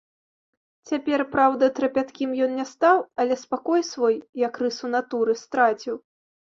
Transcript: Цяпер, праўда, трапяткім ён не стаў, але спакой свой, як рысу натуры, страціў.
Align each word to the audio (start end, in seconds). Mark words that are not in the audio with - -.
Цяпер, 0.91 1.23
праўда, 1.35 1.69
трапяткім 1.79 2.29
ён 2.47 2.57
не 2.63 2.67
стаў, 2.73 2.97
але 3.25 3.41
спакой 3.45 3.81
свой, 3.95 4.15
як 4.47 4.53
рысу 4.65 4.95
натуры, 4.97 5.43
страціў. 5.49 5.95